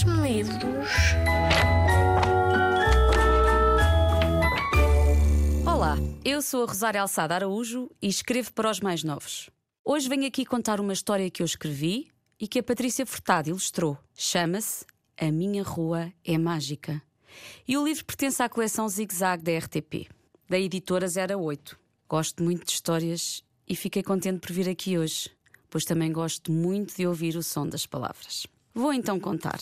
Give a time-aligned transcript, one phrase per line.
[0.00, 0.58] Traz-me livros.
[5.66, 9.50] Olá, eu sou a Rosária Alçada Araújo e escrevo para os mais novos.
[9.84, 12.08] Hoje venho aqui contar uma história que eu escrevi
[12.38, 13.98] e que a Patrícia Furtado ilustrou.
[14.14, 14.86] Chama-se
[15.18, 17.02] A Minha Rua é Mágica.
[17.68, 20.08] E o livro pertence à coleção Zig Zag da RTP,
[20.48, 21.78] da editora 08.
[22.08, 25.30] Gosto muito de histórias e fiquei contente por vir aqui hoje,
[25.68, 28.46] pois também gosto muito de ouvir o som das palavras.
[28.72, 29.58] Vou então contar.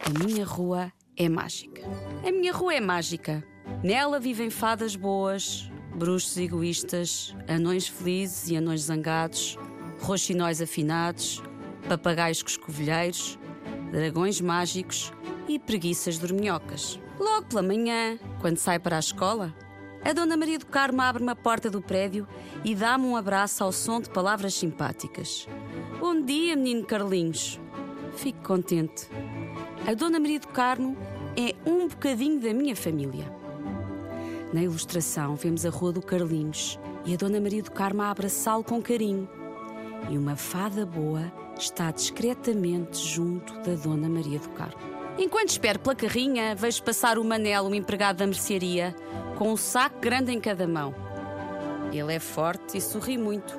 [0.00, 1.82] A minha rua é mágica.
[2.26, 3.44] A minha rua é mágica.
[3.84, 9.56] Nela vivem fadas boas, bruxos egoístas, anões felizes e anões zangados,
[10.00, 11.40] roxinóis afinados,
[11.88, 13.38] papagaios coscovilheiros,
[13.92, 15.12] dragões mágicos
[15.48, 17.00] e preguiças dorminhocas.
[17.16, 19.54] Logo pela manhã, quando sai para a escola,
[20.04, 22.26] a Dona Maria do Carmo abre-me a porta do prédio
[22.64, 25.46] e dá-me um abraço ao som de palavras simpáticas.
[26.00, 27.60] Bom dia, menino Carlinhos.
[28.18, 29.08] Fico contente.
[29.86, 30.96] A Dona Maria do Carmo
[31.36, 33.32] é um bocadinho da minha família.
[34.52, 38.64] Na ilustração vemos a Rua do Carlinhos e a Dona Maria do Carmo a abraçá-lo
[38.64, 39.28] com carinho.
[40.10, 44.80] E uma fada boa está discretamente junto da Dona Maria do Carmo.
[45.16, 48.96] Enquanto espero pela carrinha, vejo passar o Manel, o empregado da mercearia,
[49.36, 50.92] com um saco grande em cada mão.
[51.92, 53.56] Ele é forte e sorri muito.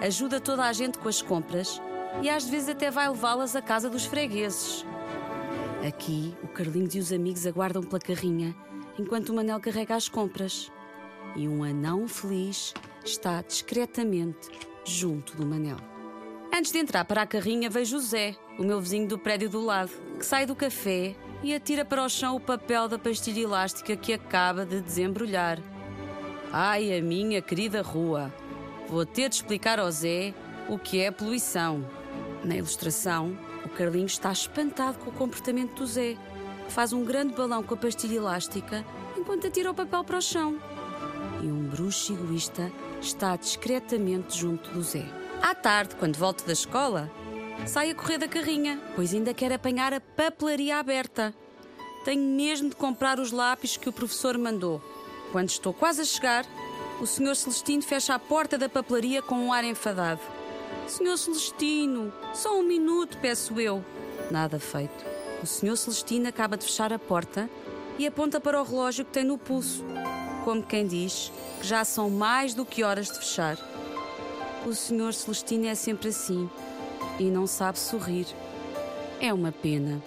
[0.00, 1.78] Ajuda toda a gente com as compras
[2.20, 4.84] e às vezes até vai levá-las à casa dos fregueses.
[5.86, 8.54] Aqui, o Carlinhos e os amigos aguardam pela carrinha,
[8.98, 10.70] enquanto o Manel carrega as compras.
[11.34, 12.74] E um anão feliz
[13.04, 14.48] está discretamente
[14.84, 15.78] junto do Manel.
[16.54, 19.64] Antes de entrar para a carrinha, vejo o Zé, o meu vizinho do prédio do
[19.64, 23.96] lado, que sai do café e atira para o chão o papel da pastilha elástica
[23.96, 25.58] que acaba de desembrulhar.
[26.52, 28.32] Ai, a minha querida rua!
[28.86, 30.34] Vou ter de explicar ao Zé
[30.68, 31.84] o que é poluição.
[32.44, 36.16] Na ilustração, o Carlinhos está espantado com o comportamento do Zé,
[36.66, 38.84] que faz um grande balão com a pastilha elástica
[39.16, 40.60] enquanto atira o papel para o chão.
[41.40, 45.04] E um bruxo egoísta está discretamente junto do Zé.
[45.40, 47.10] À tarde, quando volto da escola,
[47.66, 51.32] saio a correr da carrinha, pois ainda quero apanhar a papelaria aberta.
[52.04, 54.82] Tenho mesmo de comprar os lápis que o professor mandou.
[55.30, 56.44] Quando estou quase a chegar,
[57.00, 57.36] o Sr.
[57.36, 60.20] Celestino fecha a porta da papelaria com um ar enfadado.
[60.86, 63.84] Senhor Celestino, só um minuto, peço eu.
[64.30, 65.04] Nada feito.
[65.42, 65.76] O Sr.
[65.76, 67.48] Celestino acaba de fechar a porta
[67.98, 69.84] e aponta para o relógio que tem no pulso,
[70.44, 73.58] como quem diz que já são mais do que horas de fechar.
[74.66, 76.48] O Senhor Celestino é sempre assim
[77.18, 78.26] e não sabe sorrir.
[79.20, 80.02] É uma pena.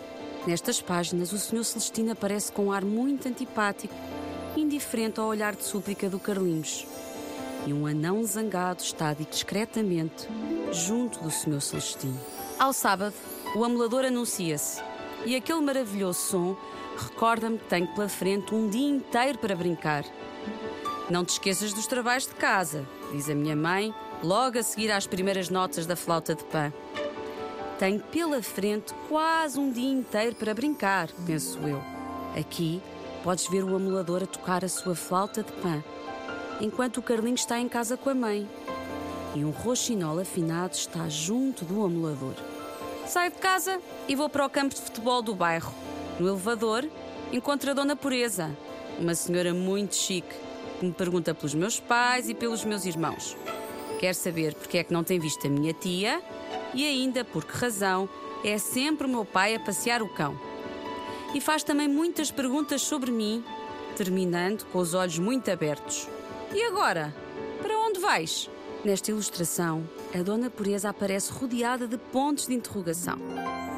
[0.48, 3.94] Nestas páginas, o Senhor Celestino aparece com um ar muito antipático,
[4.56, 6.86] indiferente ao olhar de súplica do Carlinhos.
[7.66, 10.28] E um anão zangado está discretamente
[10.76, 12.20] junto do Senhor Celestino.
[12.60, 13.16] Ao sábado,
[13.56, 14.82] o amulador anuncia-se
[15.26, 16.58] e aquele maravilhoso som
[16.98, 20.06] recorda-me que tenho pela frente um dia inteiro para brincar.
[21.10, 23.94] Não te esqueças dos trabalhos de casa, diz a minha mãe,
[24.24, 26.74] logo a seguir às primeiras notas da flauta de pã.
[27.78, 31.82] Tenho pela frente quase um dia inteiro para brincar, penso eu.
[32.38, 32.82] Aqui
[33.24, 35.84] podes ver o amulador a tocar a sua flauta de pã,
[36.62, 38.50] enquanto o Carlinhos está em casa com a mãe.
[39.36, 42.36] E um roxinol afinado está junto do amulador.
[43.06, 45.74] Saio de casa e vou para o campo de futebol do bairro.
[46.18, 46.88] No elevador,
[47.34, 48.56] encontro a Dona Pureza,
[48.98, 50.34] uma senhora muito chique,
[50.80, 53.36] que me pergunta pelos meus pais e pelos meus irmãos.
[54.00, 56.22] Quer saber porque é que não tem visto a minha tia
[56.74, 58.08] e ainda por que razão
[58.42, 60.40] é sempre o meu pai a passear o cão.
[61.34, 63.44] E faz também muitas perguntas sobre mim,
[63.98, 66.08] terminando com os olhos muito abertos.
[66.54, 67.14] E agora?
[67.62, 68.50] Para onde vais?
[68.86, 73.18] Nesta ilustração, a Dona Pureza aparece rodeada de pontos de interrogação,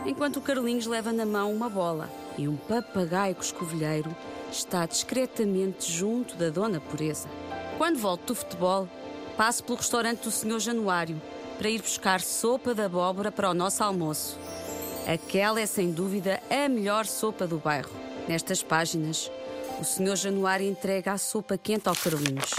[0.06, 4.14] enquanto o Carlinhos leva na mão uma bola e um papagaio coscovilheiro
[4.52, 7.30] está discretamente junto da Dona Pureza.
[7.78, 8.86] Quando volto do futebol,
[9.38, 11.22] passo pelo restaurante do Senhor Januário
[11.58, 14.38] para ir buscar sopa de abóbora para o nosso almoço.
[15.08, 17.96] Aquela é sem dúvida a melhor sopa do bairro.
[18.28, 19.32] Nestas páginas,
[19.80, 22.54] o Senhor Januário entrega a sopa quente ao Carlinhos.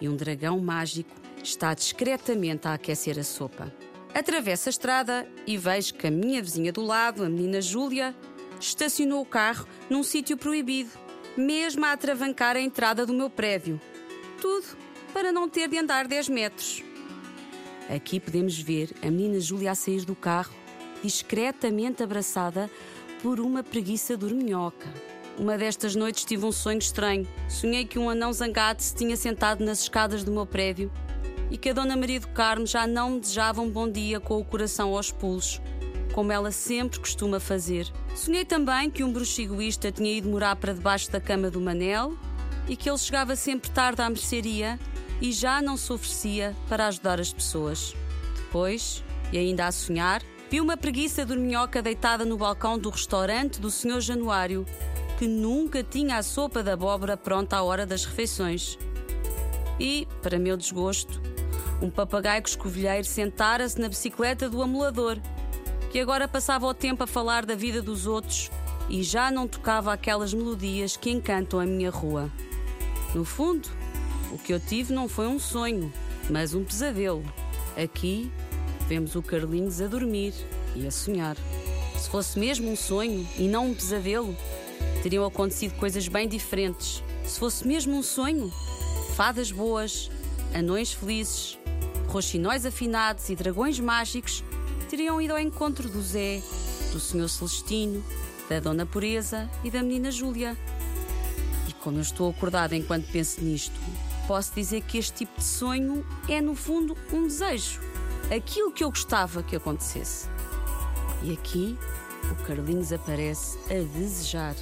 [0.00, 3.72] E um dragão mágico está discretamente a aquecer a sopa.
[4.14, 8.14] Atravesso a estrada e vejo que a minha vizinha do lado, a menina Júlia,
[8.58, 10.90] estacionou o carro num sítio proibido,
[11.36, 13.80] mesmo a atravancar a entrada do meu prédio.
[14.40, 14.66] Tudo
[15.12, 16.82] para não ter de andar 10 metros.
[17.88, 20.52] Aqui podemos ver a menina Júlia a sair do carro,
[21.02, 22.70] discretamente abraçada
[23.22, 24.88] por uma preguiça dorminhoca.
[25.38, 27.26] Uma destas noites tive um sonho estranho.
[27.48, 30.90] Sonhei que um anão zangado se tinha sentado nas escadas do meu prédio
[31.50, 34.38] e que a Dona Maria do Carmo já não me desejava um bom dia com
[34.38, 35.60] o coração aos pulos,
[36.12, 37.90] como ela sempre costuma fazer.
[38.14, 42.16] Sonhei também que um bruxo egoísta tinha ido morar para debaixo da cama do Manel
[42.68, 44.78] e que ele chegava sempre tarde à mercearia
[45.20, 47.94] e já não se oferecia para ajudar as pessoas.
[48.36, 53.70] Depois, e ainda a sonhar, vi uma preguiça dorminhoca deitada no balcão do restaurante do
[53.70, 54.00] Sr.
[54.00, 54.66] Januário,
[55.18, 58.78] que nunca tinha a sopa da abóbora pronta à hora das refeições.
[59.78, 61.20] E, para meu desgosto,
[61.80, 65.18] um papagaio escovilheiro sentara-se na bicicleta do amulador,
[65.90, 68.50] que agora passava o tempo a falar da vida dos outros
[68.88, 72.30] e já não tocava aquelas melodias que encantam a minha rua.
[73.14, 73.68] No fundo,
[74.32, 75.92] o que eu tive não foi um sonho,
[76.28, 77.24] mas um pesadelo.
[77.82, 78.30] Aqui
[78.88, 80.34] vemos o Carlinhos a dormir
[80.74, 81.36] e a sonhar.
[81.96, 84.36] Se fosse mesmo um sonho e não um pesadelo,
[85.02, 87.02] teriam acontecido coisas bem diferentes.
[87.24, 88.52] Se fosse mesmo um sonho,
[89.16, 90.10] fadas boas,
[90.54, 91.59] anões felizes,
[92.10, 94.42] roxinóis afinados e dragões mágicos
[94.88, 96.42] teriam ido ao encontro do Zé,
[96.92, 98.04] do Senhor Celestino,
[98.48, 100.56] da Dona Pureza e da Menina Júlia.
[101.68, 103.78] E como eu estou acordada enquanto penso nisto,
[104.26, 107.80] posso dizer que este tipo de sonho é, no fundo, um desejo.
[108.36, 110.28] Aquilo que eu gostava que acontecesse.
[111.22, 111.78] E aqui,
[112.28, 114.56] o Carlinhos aparece a desejar.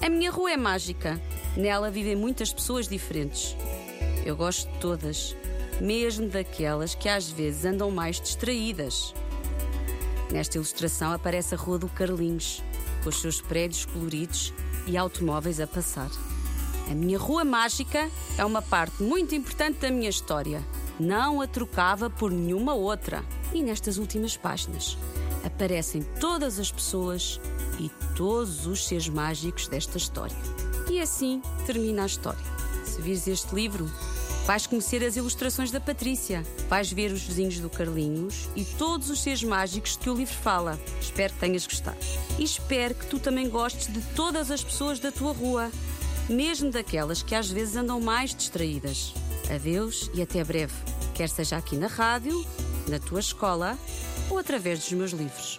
[0.00, 1.20] A minha rua é mágica.
[1.56, 3.56] Nela vivem muitas pessoas diferentes.
[4.24, 5.36] Eu gosto de todas,
[5.82, 9.12] mesmo daquelas que às vezes andam mais distraídas.
[10.30, 12.62] Nesta ilustração aparece a Rua do Carlinhos,
[13.02, 14.54] com os seus prédios coloridos
[14.86, 16.08] e automóveis a passar.
[16.88, 18.08] A minha rua mágica
[18.38, 20.64] é uma parte muito importante da minha história.
[21.00, 23.24] Não a trocava por nenhuma outra.
[23.52, 24.96] E nestas últimas páginas
[25.44, 27.40] aparecem todas as pessoas
[27.78, 30.36] e todos os seres mágicos desta história.
[30.88, 32.44] E assim termina a história.
[32.84, 33.90] Se vires este livro,
[34.46, 39.22] vais conhecer as ilustrações da Patrícia, vais ver os vizinhos do Carlinhos e todos os
[39.22, 40.78] seres mágicos que o livro fala.
[41.00, 41.98] Espero que tenhas gostado.
[42.38, 45.70] E espero que tu também gostes de todas as pessoas da tua rua
[46.28, 49.14] mesmo daquelas que às vezes andam mais distraídas.
[49.54, 50.74] Adeus e até breve,
[51.14, 52.44] quer seja aqui na rádio,
[52.88, 53.78] na tua escola
[54.30, 55.58] ou através dos meus livros.